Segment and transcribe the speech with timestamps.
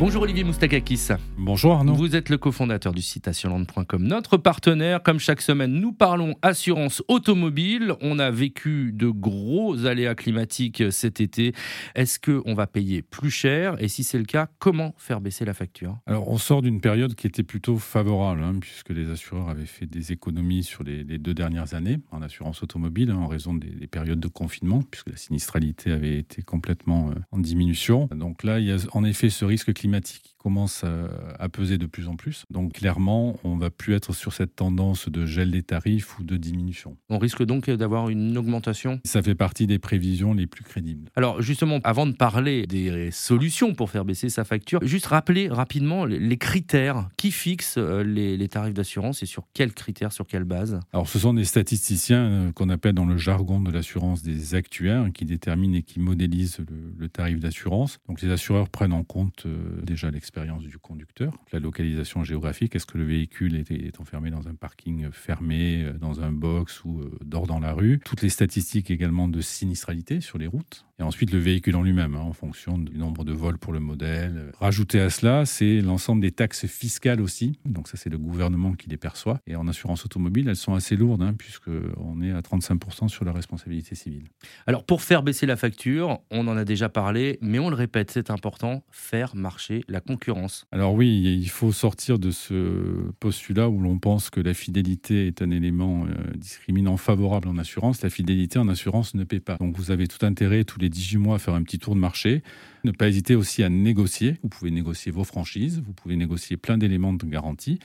[0.00, 1.08] Bonjour Olivier Moustakakis.
[1.36, 1.92] Bonjour Arnaud.
[1.92, 5.02] Vous êtes le cofondateur du site assureland.com, notre partenaire.
[5.02, 7.92] Comme chaque semaine, nous parlons assurance automobile.
[8.00, 11.52] On a vécu de gros aléas climatiques cet été.
[11.94, 13.76] Est-ce qu'on va payer plus cher?
[13.78, 15.98] Et si c'est le cas, comment faire baisser la facture?
[16.06, 19.84] Alors, on sort d'une période qui était plutôt favorable, hein, puisque les assureurs avaient fait
[19.84, 24.20] des économies sur les, deux dernières années en assurance automobile, hein, en raison des, périodes
[24.20, 28.08] de confinement, puisque la sinistralité avait été complètement euh, en diminution.
[28.14, 29.89] Donc là, il y a en effet ce risque climatique
[30.20, 32.44] qui commence à, peser de plus en plus.
[32.50, 36.36] Donc clairement, on va plus être sur cette tendance de gel des tarifs ou de
[36.36, 36.96] diminution.
[37.10, 39.00] On risque donc d'avoir une augmentation?
[39.04, 41.10] Ça fait partie des prévisions les plus crédibles.
[41.14, 46.06] Alors justement, avant de parler des solutions pour faire baisser sa facture, juste rappeler rapidement
[46.06, 50.80] les critères qui fixent euh, les, tarifs d'assurance et sur quels critères, sur quelle base
[50.92, 55.06] Alors ce sont des statisticiens euh, qu'on appelle dans le jargon de l'assurance des actuaires
[55.12, 57.98] qui déterminent et qui modélisent le, le tarif d'assurance.
[58.08, 62.86] Donc les assureurs prennent en compte euh, déjà l'expérience du conducteur, la localisation géographique, est-ce
[62.86, 67.18] que le véhicule est, enfermé dans un parking fermé, euh, dans un box ou euh,
[67.24, 71.32] dort dans la rue, toutes les statistiques également de sinistralité sur les routes, et ensuite
[71.32, 74.52] le véhicule en lui-même, hein, en fonction du nombre de vols pour le modèle.
[74.60, 78.90] Rajouter à cela, c'est l'ensemble des taxes fiscales aussi, donc ça c'est le gouvernement qui
[78.90, 83.08] les perçoit, et en assurance automobile, elles sont assez lourdes, hein, puisqu'on est à 35%
[83.08, 84.24] sur la responsabilité civile.
[84.66, 88.10] Alors pour faire baisser la facture, on en a déjà parlé, mais on le répète,
[88.10, 90.66] c'est important, faire marcher la concurrence.
[90.70, 95.40] Alors oui, il faut sortir de ce postulat où l'on pense que la fidélité est
[95.40, 98.02] un élément euh, discriminant favorable en assurance.
[98.02, 99.56] La fidélité en assurance ne paie pas.
[99.56, 102.00] Donc vous avez tout intérêt tous les 18 mois à faire un petit tour de
[102.00, 102.42] marché.
[102.84, 104.36] Ne pas hésiter aussi à négocier.
[104.42, 107.78] Vous pouvez négocier vos franchises, vous pouvez négocier plein d'éléments de garantie.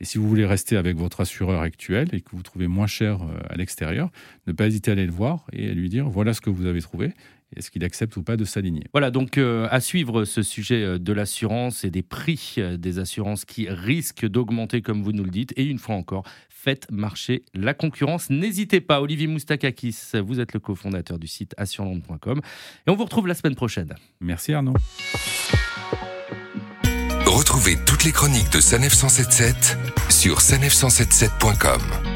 [0.00, 3.22] Et si vous voulez rester avec votre assureur actuel et que vous trouvez moins cher
[3.22, 4.10] euh, à l'extérieur,
[4.46, 6.66] ne pas hésiter à aller le voir et à lui dire voilà ce que vous
[6.66, 7.12] avez trouvé
[7.56, 8.84] est-ce qu'il accepte ou pas de s'aligner?
[8.92, 12.98] Voilà, donc euh, à suivre ce sujet euh, de l'assurance et des prix euh, des
[12.98, 15.52] assurances qui risquent d'augmenter, comme vous nous le dites.
[15.56, 18.30] Et une fois encore, faites marcher la concurrence.
[18.30, 22.40] N'hésitez pas, Olivier Moustakakis, vous êtes le cofondateur du site assureland.com.
[22.86, 23.94] Et on vous retrouve la semaine prochaine.
[24.20, 24.74] Merci Arnaud.
[27.26, 29.76] Retrouvez toutes les chroniques de Sanef 177
[30.08, 32.09] sur sanef177.com.